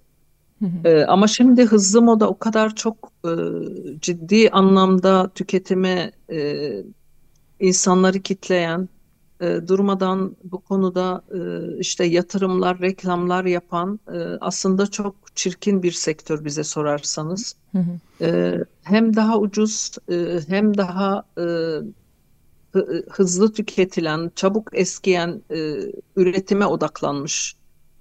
Ee, 0.86 1.04
ama 1.06 1.28
şimdi 1.28 1.66
hızlı 1.66 2.02
moda 2.02 2.30
o 2.30 2.38
kadar 2.40 2.76
çok 2.76 3.12
e, 3.26 3.32
ciddi 4.02 4.50
anlamda 4.50 5.30
tüketime 5.36 6.12
e, 6.32 6.70
insanları 7.60 8.20
kitleyen 8.22 8.90
e, 9.42 9.68
durmadan 9.68 10.36
bu 10.44 10.60
konuda 10.60 11.22
e, 11.34 11.40
işte 11.80 12.06
yatırımlar, 12.06 12.80
reklamlar 12.82 13.46
yapan 13.46 14.00
e, 14.14 14.18
aslında 14.42 14.88
çok 14.88 15.16
çirkin 15.36 15.84
bir 15.84 15.92
sektör 15.92 16.46
bize 16.46 16.64
sorarsanız. 16.64 17.56
Hı 17.72 17.78
hı. 17.80 18.26
E, 18.26 18.58
hem 18.84 19.16
daha 19.16 19.40
ucuz 19.40 19.92
e, 20.12 20.40
hem 20.48 20.78
daha 20.78 21.24
e, 21.38 21.44
hı- 22.74 23.06
hızlı 23.10 23.54
tüketilen, 23.54 24.32
çabuk 24.36 24.70
eskiyen 24.74 25.42
e, 25.52 25.78
üretime 26.16 26.66
odaklanmış 26.66 27.56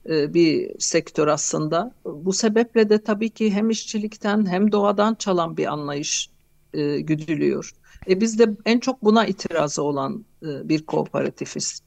e, 0.08 0.34
bir 0.34 0.80
sektör 0.80 1.28
aslında. 1.28 1.94
Bu 2.04 2.32
sebeple 2.32 2.88
de 2.88 3.02
tabii 3.02 3.30
ki 3.30 3.50
hem 3.50 3.70
işçilikten 3.70 4.46
hem 4.46 4.72
doğadan 4.72 5.14
çalan 5.14 5.56
bir 5.56 5.66
anlayış 5.66 6.30
e, 6.76 7.00
güdülüyor. 7.00 7.72
E, 8.08 8.20
biz 8.20 8.38
de 8.38 8.56
en 8.64 8.78
çok 8.80 9.04
buna 9.04 9.26
itirazı 9.26 9.82
olan 9.82 10.24
e, 10.42 10.68
bir 10.68 10.86
kooperatifiz. 10.86 11.82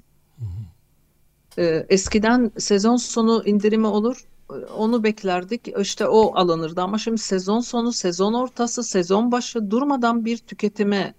E, 1.58 1.86
eskiden 1.89 2.51
sezon 2.58 2.96
sonu 2.96 3.43
indirimi 3.46 3.88
olur. 3.88 4.27
e, 4.51 4.53
Onu 4.53 5.03
beklerdik. 5.03 5.67
İşte 5.79 6.08
o 6.08 6.36
alınırdı 6.36 6.81
ama 6.81 6.98
şimdi 6.98 7.17
sezon 7.17 7.60
sonu, 7.60 7.91
sezon 7.93 8.34
ortası, 8.34 8.84
sezon 8.84 9.31
başı 9.31 9.72
durmadan 9.72 10.25
bir 10.25 10.38
tüketime 10.38 11.13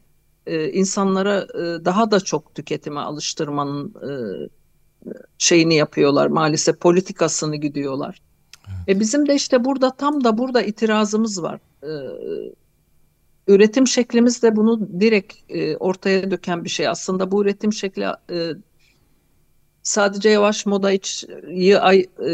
e, 0.47 0.73
insanlara 0.73 1.41
e, 1.41 1.85
daha 1.85 2.11
da 2.11 2.21
çok 2.21 2.55
tüketime 2.55 3.01
alıştırmanın 3.01 3.95
e, 3.95 4.11
şeyini 5.39 5.75
yapıyorlar 5.75 6.27
maalesef 6.27 6.81
politikasını 6.81 7.57
gidiyorlar. 7.57 8.23
E 8.89 9.01
bizim 9.01 9.29
de 9.29 9.35
işte 9.35 9.65
burada 9.65 9.91
tam 9.91 10.25
da 10.25 10.39
burada 10.39 10.63
itirazımız 10.63 11.43
var. 11.43 11.61
E, 11.83 11.91
üretim 13.51 13.87
şeklimiz 13.87 14.43
de 14.43 14.57
bunu 14.57 15.01
direkt 15.01 15.35
e, 15.49 15.77
ortaya 15.77 16.31
döken 16.31 16.65
bir 16.65 16.71
şey. 16.71 16.89
Aslında 16.89 17.31
bu 17.33 17.43
üretim 17.43 17.73
şekli 17.73 18.05
e, 18.31 18.53
sadece 19.83 20.29
yavaş 20.29 20.67
modayı 20.67 21.81
ay, 21.81 21.99
e, 22.01 22.33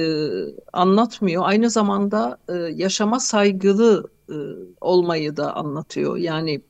anlatmıyor. 0.73 1.43
Aynı 1.47 1.71
zamanda 1.71 2.39
e, 2.49 2.53
yaşama 2.55 3.21
saygılı 3.21 4.11
e, 4.31 4.35
olmayı 4.81 5.37
da 5.37 5.57
anlatıyor. 5.57 6.17
Yani 6.17 6.63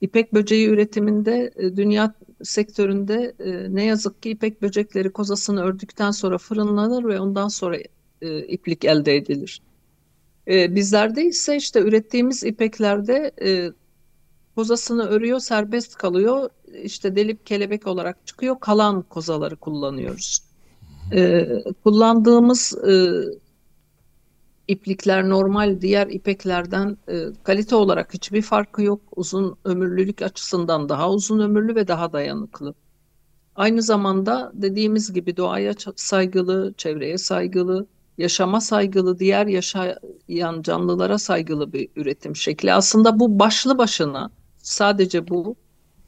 İpek 0.00 0.34
böceği 0.34 0.68
üretiminde 0.68 1.50
e, 1.56 1.76
dünya 1.76 2.14
sektöründe 2.42 3.34
e, 3.38 3.74
ne 3.74 3.84
yazık 3.84 4.22
ki 4.22 4.30
ipek 4.30 4.62
böcekleri 4.62 5.12
kozasını 5.12 5.62
ördükten 5.62 6.10
sonra 6.10 6.38
fırınlanır 6.38 7.04
ve 7.04 7.20
ondan 7.20 7.48
sonra 7.48 7.76
e, 8.22 8.38
iplik 8.46 8.84
elde 8.84 9.16
edilir. 9.16 9.62
Bizlerde 10.46 11.24
ise 11.24 11.56
işte 11.56 11.80
ürettiğimiz 11.80 12.44
ipeklerde 12.44 13.32
kozasını 14.54 15.06
örüyor, 15.06 15.40
serbest 15.40 15.94
kalıyor. 15.94 16.50
İşte 16.82 17.16
delip 17.16 17.46
kelebek 17.46 17.86
olarak 17.86 18.26
çıkıyor. 18.26 18.60
Kalan 18.60 19.02
kozaları 19.02 19.56
kullanıyoruz. 19.56 20.42
E, 21.12 21.48
kullandığımız 21.84 22.74
e, 22.88 22.94
iplikler 24.68 25.28
normal 25.28 25.80
diğer 25.80 26.06
ipeklerden 26.06 26.96
e, 27.08 27.24
kalite 27.42 27.76
olarak 27.76 28.14
hiçbir 28.14 28.42
farkı 28.42 28.82
yok. 28.82 29.00
Uzun 29.16 29.56
ömürlülük 29.64 30.22
açısından 30.22 30.88
daha 30.88 31.10
uzun 31.10 31.40
ömürlü 31.40 31.74
ve 31.74 31.88
daha 31.88 32.12
dayanıklı. 32.12 32.74
Aynı 33.56 33.82
zamanda 33.82 34.52
dediğimiz 34.54 35.12
gibi 35.12 35.36
doğaya 35.36 35.72
saygılı, 35.96 36.74
çevreye 36.76 37.18
saygılı, 37.18 37.86
yaşama 38.18 38.60
saygılı, 38.60 39.18
diğer 39.18 39.46
yaşayan 39.46 40.62
canlılara 40.62 41.18
saygılı 41.18 41.72
bir 41.72 41.88
üretim 41.96 42.36
şekli. 42.36 42.72
Aslında 42.72 43.18
bu 43.20 43.38
başlı 43.38 43.78
başına, 43.78 44.30
sadece 44.62 45.28
bu, 45.28 45.56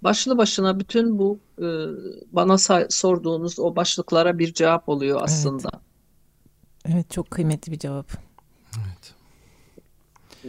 başlı 0.02 0.38
başına 0.38 0.80
bütün 0.80 1.18
bu 1.18 1.38
e, 1.58 1.66
bana 2.32 2.56
sorduğunuz 2.90 3.58
o 3.58 3.76
başlıklara 3.76 4.38
bir 4.38 4.54
cevap 4.54 4.88
oluyor 4.88 5.20
aslında. 5.22 5.70
Evet 6.88 7.10
çok 7.10 7.30
kıymetli 7.30 7.72
bir 7.72 7.78
cevap. 7.78 8.06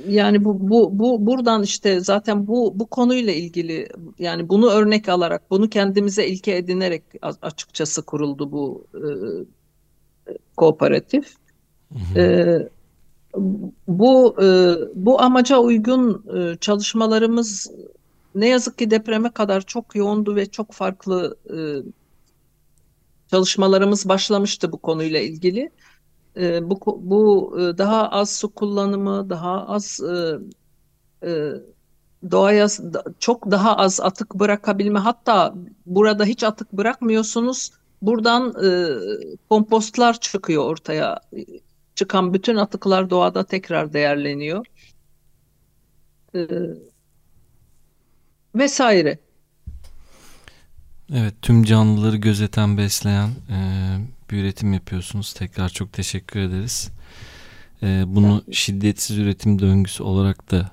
Yani 0.07 0.45
bu 0.45 0.69
bu 0.69 0.99
bu 0.99 1.25
buradan 1.25 1.63
işte 1.63 1.99
zaten 1.99 2.47
bu 2.47 2.79
bu 2.79 2.87
konuyla 2.87 3.33
ilgili 3.33 3.89
yani 4.19 4.49
bunu 4.49 4.69
örnek 4.69 5.09
alarak 5.09 5.51
bunu 5.51 5.69
kendimize 5.69 6.27
ilke 6.27 6.55
edinerek 6.55 7.03
açıkçası 7.21 8.05
kuruldu 8.05 8.51
bu 8.51 8.87
e, 8.95 9.07
kooperatif. 10.57 11.35
E, 12.15 12.55
bu 13.87 14.35
e, 14.43 14.75
bu 14.95 15.21
amaca 15.21 15.57
uygun 15.57 16.25
e, 16.37 16.57
çalışmalarımız 16.57 17.71
ne 18.35 18.47
yazık 18.47 18.77
ki 18.77 18.91
depreme 18.91 19.31
kadar 19.31 19.61
çok 19.61 19.95
yoğundu 19.95 20.35
ve 20.35 20.45
çok 20.45 20.71
farklı 20.71 21.37
e, 21.49 21.57
çalışmalarımız 23.31 24.09
başlamıştı 24.09 24.71
bu 24.71 24.77
konuyla 24.77 25.19
ilgili. 25.19 25.69
Bu 26.61 26.79
bu 27.01 27.55
daha 27.77 28.09
az 28.09 28.35
su 28.35 28.53
kullanımı, 28.53 29.29
daha 29.29 29.67
az 29.67 30.01
doğaya 32.31 32.67
çok 33.19 33.51
daha 33.51 33.77
az 33.77 34.01
atık 34.01 34.35
bırakabilme. 34.35 34.99
Hatta 34.99 35.53
burada 35.85 36.25
hiç 36.25 36.43
atık 36.43 36.73
bırakmıyorsunuz. 36.73 37.71
Buradan 38.01 38.53
e, 38.65 38.69
kompostlar 39.49 40.19
çıkıyor 40.19 40.63
ortaya. 40.63 41.19
Çıkan 42.03 42.33
bütün 42.33 42.55
atıklar 42.55 43.09
doğada 43.09 43.45
tekrar 43.45 43.93
değerleniyor. 43.93 44.65
E, 46.35 46.47
vesaire. 48.55 49.19
Evet 51.13 51.33
tüm 51.41 51.63
canlıları 51.63 52.17
gözeten 52.17 52.77
besleyen 52.77 53.27
e, 53.27 53.59
bir 54.31 54.37
üretim 54.37 54.73
yapıyorsunuz. 54.73 55.33
Tekrar 55.33 55.69
çok 55.69 55.93
teşekkür 55.93 56.39
ederiz. 56.39 56.89
E, 57.83 58.03
bunu 58.07 58.43
şiddetsiz 58.51 59.17
üretim 59.17 59.59
döngüsü 59.59 60.03
olarak 60.03 60.51
da 60.51 60.71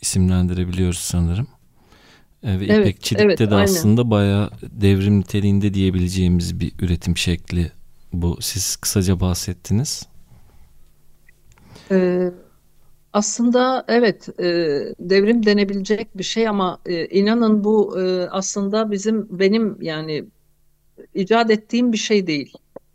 isimlendirebiliyoruz 0.00 0.98
sanırım. 0.98 1.48
E, 2.42 2.60
ve 2.60 2.64
Evet, 2.64 2.78
ipekçilikte 2.78 3.24
evet, 3.24 3.38
de 3.38 3.54
aynen. 3.54 3.64
aslında 3.64 4.10
bayağı 4.10 4.50
devrim 4.62 5.20
niteliğinde 5.20 5.74
diyebileceğimiz 5.74 6.60
bir 6.60 6.72
üretim 6.78 7.16
şekli 7.16 7.72
bu. 8.12 8.38
Siz 8.40 8.76
kısaca 8.76 9.20
bahsettiniz. 9.20 10.10
Ee, 11.90 12.30
aslında 13.12 13.84
evet 13.88 14.28
e, 14.40 14.44
devrim 15.00 15.46
denebilecek 15.46 16.18
bir 16.18 16.22
şey 16.22 16.48
ama 16.48 16.80
e, 16.86 17.06
inanın 17.06 17.64
bu 17.64 18.00
e, 18.00 18.28
aslında 18.28 18.90
bizim 18.90 19.26
benim 19.30 19.82
yani 19.82 20.24
icat 21.14 21.50
ettiğim 21.50 21.92
bir 21.92 21.98
şey 21.98 22.26
değil. 22.26 22.52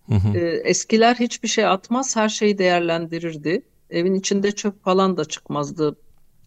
Hı 0.07 0.15
hı. 0.15 0.37
Ee, 0.37 0.61
eskiler 0.63 1.15
hiçbir 1.15 1.47
şey 1.47 1.65
atmaz, 1.65 2.15
her 2.15 2.29
şeyi 2.29 2.57
değerlendirirdi. 2.57 3.61
Evin 3.89 4.13
içinde 4.13 4.51
çöp 4.51 4.83
falan 4.83 5.17
da 5.17 5.25
çıkmazdı 5.25 5.95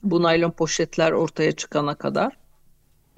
bu 0.02 0.22
naylon 0.22 0.50
poşetler 0.50 1.12
ortaya 1.12 1.52
çıkana 1.52 1.94
kadar. 1.94 2.36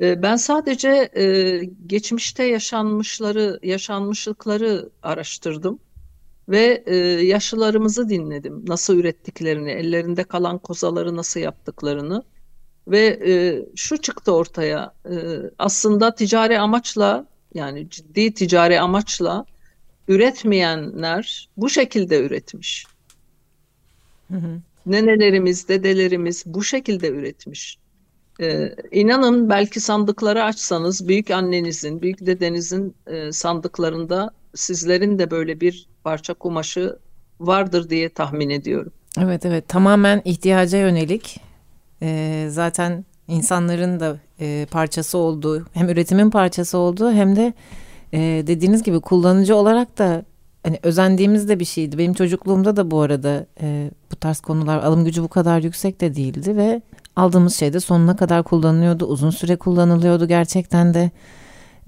Ee, 0.01 0.23
ben 0.23 0.37
sadece 0.37 1.11
e, 1.17 1.61
geçmişte 1.87 2.45
yaşanmışları, 2.45 3.61
yaşanmışlıkları 3.63 4.91
araştırdım 5.03 5.79
ve 6.51 6.83
e, 6.87 6.97
yaşlılarımızı 7.25 8.09
dinledim. 8.09 8.65
Nasıl 8.69 8.99
ürettiklerini, 8.99 9.71
ellerinde 9.71 10.25
kalan 10.25 10.59
kozaları 10.59 11.17
nasıl 11.17 11.41
yaptıklarını 11.41 12.23
ve 12.89 13.21
e, 13.27 13.63
şu 13.77 13.97
çıktı 13.97 14.33
ortaya. 14.35 14.95
E, 15.11 15.15
aslında 15.59 16.15
ticari 16.15 16.59
amaçla 16.59 17.27
yani 17.55 17.91
ciddi 17.91 18.35
ticari 18.35 18.81
amaçla 18.81 19.45
üretmeyenler 20.09 21.49
bu 21.57 21.71
şekilde 21.71 22.21
üretmiş. 22.21 22.87
Hı 24.31 24.37
hı. 24.37 24.61
Nenelerimiz, 24.87 25.69
dedelerimiz 25.69 26.43
bu 26.47 26.65
şekilde 26.65 27.09
üretmiş. 27.09 27.79
Ee, 28.41 28.75
inanın 28.91 29.51
belki 29.51 29.81
sandıkları 29.81 30.45
açsanız 30.45 31.09
büyük 31.09 31.31
annenizin, 31.31 32.03
büyük 32.03 32.27
dedenizin 32.27 32.95
e, 33.07 33.33
sandıklarında 33.33 34.31
sizlerin 34.55 35.19
de 35.19 35.31
böyle 35.31 35.61
bir 35.61 35.89
parça 36.05 36.35
kumaşı 36.35 36.99
vardır 37.41 37.91
diye 37.91 38.09
tahmin 38.09 38.51
ediyorum. 38.51 38.93
Evet 39.19 39.47
evet 39.47 39.69
tamamen 39.69 40.23
ihtiyaca 40.25 40.79
yönelik 40.79 41.41
Ee, 42.03 42.47
zaten 42.51 43.05
insanların 43.29 44.01
da 44.01 44.17
e, 44.41 44.67
parçası 44.71 45.19
olduğu 45.19 45.67
hem 45.73 45.89
üretimin 45.89 46.31
parçası 46.31 46.79
olduğu 46.79 47.13
hem 47.13 47.37
de 47.37 47.53
e, 48.13 48.19
dediğiniz 48.47 48.83
gibi 48.83 49.01
kullanıcı 49.01 49.57
olarak 49.57 49.99
da 49.99 50.25
hani 50.63 50.79
özendiğimiz 50.83 51.49
de 51.49 51.61
bir 51.61 51.65
şeydi. 51.65 51.99
Benim 51.99 52.15
çocukluğumda 52.15 52.77
da 52.77 52.91
bu 52.91 53.01
arada 53.01 53.47
e, 53.61 53.91
bu 54.13 54.17
tarz 54.17 54.41
konular 54.41 54.79
alım 54.79 55.05
gücü 55.05 55.23
bu 55.23 55.29
kadar 55.29 55.63
yüksek 55.63 56.01
de 56.01 56.15
değildi 56.17 56.57
ve 56.57 56.83
aldığımız 57.17 57.57
şey 57.57 57.73
de 57.73 57.81
sonuna 57.81 58.17
kadar 58.17 58.43
kullanılıyordu. 58.43 59.07
Uzun 59.07 59.31
süre 59.31 59.57
kullanılıyordu 59.57 60.29
gerçekten 60.29 60.95
de. 60.95 61.11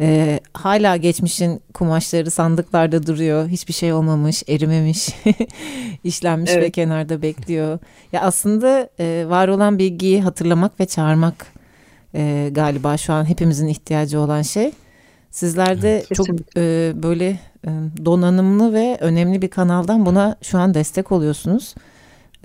E, 0.00 0.40
hala 0.55 0.96
geçmişin 0.96 1.62
kumaşları 1.74 2.31
sandıklarda 2.31 3.07
duruyor. 3.07 3.48
Hiçbir 3.48 3.72
şey 3.72 3.92
olmamış, 3.92 4.42
erimemiş, 4.48 5.09
işlenmiş 6.05 6.50
ve 6.50 6.55
Evet. 6.55 6.72
kenarda 6.72 7.22
bekliyor. 7.22 7.78
Ya 8.12 8.20
aslında 8.20 8.88
e, 9.00 9.24
var 9.28 9.48
olan 9.48 9.78
bilgiyi 9.78 10.22
hatırlamak 10.22 10.81
ve 10.81 10.87
çağırmak 10.87 11.46
e, 12.14 12.48
galiba 12.52 12.96
şu 12.96 13.12
an 13.12 13.24
hepimizin 13.28 13.66
ihtiyacı 13.66 14.20
olan 14.20 14.42
şey. 14.42 14.72
Sizler 15.31 15.83
de 15.83 15.96
Evet. 15.96 16.14
çok 16.14 16.26
e, 16.57 16.92
böyle 16.94 17.28
e, 17.66 17.70
donanımlı 18.05 18.72
ve 18.72 18.96
önemli 19.00 19.42
bir 19.42 19.48
kanaldan 19.48 20.07
buna 20.07 20.37
şu 20.42 20.59
an 20.59 20.74
destek 20.74 21.12
oluyorsunuz. 21.12 21.74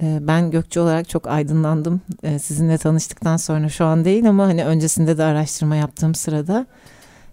E, 0.01 0.17
ben 0.21 0.51
Gökçe 0.51 0.79
olarak 0.79 1.10
çok 1.10 1.27
aydınlandım 1.27 2.01
e, 2.23 2.39
sizinle 2.39 2.77
tanıştıktan 2.77 3.38
sonra 3.38 3.69
şu 3.69 3.86
an 3.86 4.05
değil 4.05 4.29
ama 4.29 4.47
hani 4.47 4.65
öncesinde 4.65 5.17
de 5.17 5.23
araştırma 5.23 5.75
yaptığım 5.75 6.15
sırada 6.15 6.65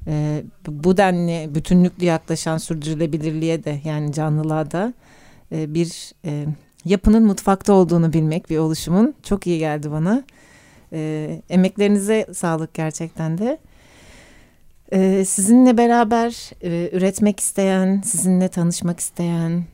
e, 0.06 0.42
bu 0.66 0.96
denli 0.96 1.54
bütünlüklü 1.54 2.04
yaklaşan 2.04 2.58
sürdürülebilirliğe 2.58 3.64
de 3.64 3.80
yani 3.84 4.12
canlılığa 4.12 4.70
da 4.70 4.94
e, 5.52 5.74
bir 5.74 6.12
e, 6.24 6.46
yapının 6.84 7.22
mutfakta 7.22 7.72
olduğunu 7.72 8.12
bilmek 8.12 8.50
bir 8.50 8.58
oluşumun 8.58 9.14
çok 9.22 9.46
iyi 9.46 9.58
geldi 9.58 9.90
bana. 9.90 10.24
E, 10.92 11.30
emeklerinize 11.50 12.26
sağlık 12.34 12.74
gerçekten 12.74 13.38
de. 13.38 13.58
E, 14.92 15.24
sizinle 15.24 15.76
beraber 15.76 16.50
e, 16.62 16.90
üretmek 16.92 17.40
isteyen, 17.40 18.00
sizinle 18.04 18.48
tanışmak 18.48 19.00
isteyen, 19.00 19.64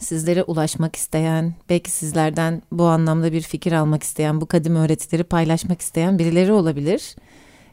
sizlere 0.00 0.42
ulaşmak 0.42 0.96
isteyen, 0.96 1.54
belki 1.68 1.90
sizlerden 1.90 2.62
bu 2.72 2.84
anlamda 2.84 3.32
bir 3.32 3.40
fikir 3.40 3.72
almak 3.72 4.02
isteyen, 4.02 4.40
bu 4.40 4.46
kadim 4.46 4.76
öğretileri 4.76 5.24
paylaşmak 5.24 5.80
isteyen 5.80 6.18
birileri 6.18 6.52
olabilir. 6.52 7.16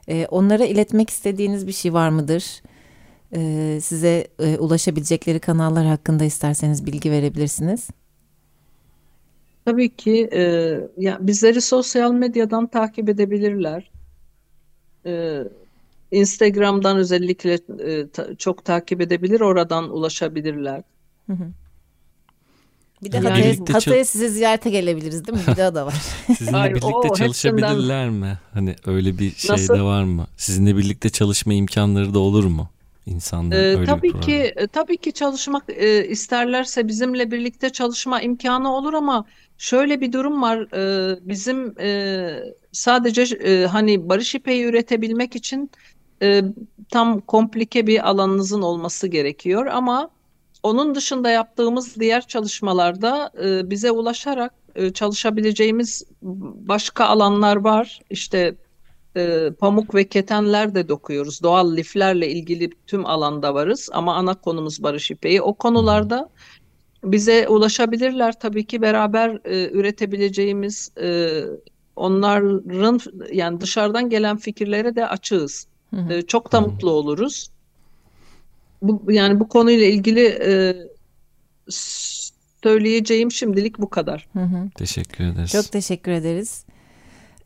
E, 0.08 0.28
onlara 0.32 0.66
iletmek 0.66 1.10
istediğiniz 1.10 1.68
bir 1.68 1.72
şey 1.72 1.94
var 1.94 2.10
mıdır? 2.10 2.62
E, 3.36 3.80
size 3.82 4.28
e, 4.40 4.58
ulaşabilecekleri 4.58 5.40
kanallar 5.40 5.86
hakkında 5.86 6.24
isterseniz 6.24 6.86
bilgi 6.86 7.12
verebilirsiniz. 7.12 7.88
Tabii 9.66 9.96
ki 9.96 10.30
e, 10.34 10.42
ya 10.98 11.18
bizleri 11.22 11.62
sosyal 11.62 12.12
medyadan 12.14 12.68
takip 12.68 13.10
edebilirler. 13.10 13.92
E, 15.06 15.44
Instagram'dan 16.12 16.98
özellikle 16.98 17.54
e, 17.80 18.10
ta- 18.10 18.36
çok 18.36 18.66
takip 18.66 19.02
edebilir, 19.02 19.42
oradan 19.42 19.90
ulaşabilirler. 19.90 20.84
Bir 23.04 23.12
de 23.12 23.18
Hatay'a, 23.20 23.46
Birlikte 23.54 23.74
Hatay'a 23.74 24.06
size 24.06 24.30
ziyarete 24.30 24.70
gelebiliriz 24.70 25.28
değil 25.28 25.38
mi? 25.38 25.44
Bir 25.52 25.58
daha 25.58 25.76
da 25.76 25.86
var. 25.86 25.94
Sizinle 26.38 26.58
Ay, 26.58 26.70
birlikte 26.70 26.88
o 26.88 27.04
hepsinden- 27.04 27.16
çalışabilirler 27.26 28.10
mi? 28.10 28.38
Hani 28.54 28.76
öyle 28.86 29.18
bir 29.20 29.32
şey 29.32 29.52
Nasıl? 29.52 29.74
de 29.76 29.82
var 29.82 30.04
mı? 30.04 30.28
Sizinle 30.38 30.78
birlikte 30.78 31.10
çalışma 31.10 31.54
imkanları 31.54 32.14
da 32.14 32.20
olur 32.20 32.44
mu? 32.46 32.70
İnsanların 33.06 33.62
Ee, 33.64 33.78
öyle 33.80 33.86
tabii 33.86 34.20
ki 34.20 34.54
e, 34.56 34.68
tabii 34.68 34.98
ki 34.98 35.12
çalışmak 35.14 35.64
e, 35.70 36.08
isterlerse 36.08 36.88
bizimle 36.88 37.32
birlikte 37.32 37.70
çalışma 37.70 38.22
imkanı 38.22 38.76
olur 38.76 38.94
ama 38.94 39.26
şöyle 39.58 40.02
bir 40.02 40.12
durum 40.14 40.42
var. 40.42 40.60
Ee, 40.74 41.20
bizim 41.22 41.80
e, 41.80 42.30
sadece 42.72 43.22
e, 43.36 43.66
hani 43.66 44.10
barış 44.10 44.36
ipeği 44.36 44.64
üretebilmek 44.64 45.36
için 45.36 45.72
e, 46.22 46.42
tam 46.92 47.22
komplike 47.22 47.88
bir 47.88 48.10
alanınızın 48.10 48.62
olması 48.62 49.08
gerekiyor 49.08 49.66
ama 49.66 50.10
onun 50.68 50.96
dışında 50.96 51.30
yaptığımız 51.30 51.96
diğer 52.00 52.28
çalışmalarda 52.28 53.32
e, 53.44 53.70
bize 53.70 53.92
ulaşarak 53.92 54.54
e, 54.76 54.94
çalışabileceğimiz 54.94 56.04
başka 56.68 57.06
alanlar 57.06 57.56
var. 57.56 58.00
İşte 58.10 58.56
e, 59.18 59.52
pamuk 59.60 59.96
ve 59.96 60.08
ketenler 60.08 60.76
de 60.76 60.90
dokuyoruz. 60.90 61.44
Doğal 61.44 61.76
liflerle 61.76 62.30
ilgili 62.32 62.70
tüm 62.88 63.06
alanda 63.06 63.54
varız 63.54 63.90
ama 63.94 64.16
ana 64.16 64.34
konumuz 64.34 64.84
barış 64.84 65.12
ipeği. 65.12 65.42
O 65.42 65.54
konularda 65.54 66.30
bize 67.04 67.48
ulaşabilirler 67.48 68.40
tabii 68.40 68.66
ki 68.66 68.82
beraber 68.82 69.40
e, 69.46 69.72
üretebileceğimiz 69.72 70.92
e, 71.02 71.42
onların 71.96 73.02
yani 73.32 73.62
dışarıdan 73.62 74.10
gelen 74.10 74.38
fikirlere 74.38 74.96
de 74.96 75.08
açığız. 75.08 75.68
Hı 75.90 76.02
hı. 76.02 76.14
E, 76.14 76.22
çok 76.22 76.52
da 76.52 76.62
mutlu 76.62 76.92
oluruz. 76.92 77.50
Bu, 78.82 79.12
yani 79.12 79.40
bu 79.40 79.48
konuyla 79.48 79.86
ilgili 79.86 80.26
e, 80.26 80.76
söyleyeceğim 82.64 83.32
şimdilik 83.32 83.80
bu 83.80 83.90
kadar. 83.90 84.28
Hı 84.34 84.40
hı. 84.44 84.70
Teşekkür 84.76 85.24
ederiz. 85.24 85.52
Çok 85.52 85.72
teşekkür 85.72 86.12
ederiz. 86.12 86.66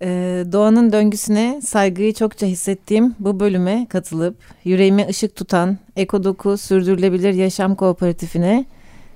Ee, 0.04 0.46
doğanın 0.52 0.92
döngüsüne 0.92 1.62
saygıyı 1.62 2.14
çokça 2.14 2.48
hissettiğim 2.48 3.16
bu 3.20 3.40
bölüme 3.40 3.88
katılıp 3.90 4.36
yüreğime 4.64 5.08
ışık 5.08 5.36
tutan 5.36 5.78
Ekodoku 5.96 6.58
Sürdürülebilir 6.58 7.34
Yaşam 7.34 7.76
Kooperatifine 7.76 8.66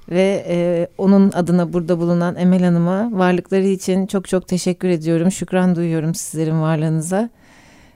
ve 0.10 0.46
e, 0.48 0.88
onun 0.98 1.32
adına 1.32 1.74
burada 1.74 2.00
bulunan 2.00 2.36
Emel 2.36 2.64
Hanım'a 2.64 3.10
varlıkları 3.12 3.68
için 3.68 4.08
çok 4.08 4.28
çok 4.28 4.48
teşekkür 4.48 4.90
ediyorum. 4.90 5.32
Şükran 5.32 5.76
duyuyorum 5.76 6.16
sizlerin 6.16 6.62
varlığınıza. 6.62 7.30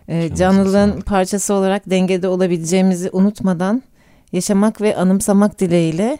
Ee, 0.08 0.36
Canınıza 0.36 0.36
canlılığın 0.36 1.02
parçası 1.02 1.54
olarak 1.54 1.90
dengede 1.90 2.28
olabileceğimizi 2.28 3.10
unutmadan 3.12 3.84
yaşamak 4.32 4.82
ve 4.82 4.96
anımsamak 4.96 5.60
dileğiyle 5.60 6.18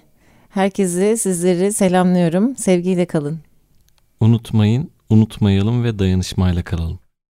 herkesi 0.50 1.18
sizleri 1.18 1.74
selamlıyorum. 1.74 2.58
Sevgiyle 2.58 3.06
kalın. 3.06 3.40
Unutmayın, 4.20 4.92
unutmayalım 5.10 5.84
ve 5.84 6.00
dayanışmayla 6.00 6.64
kalalım. 6.64 7.00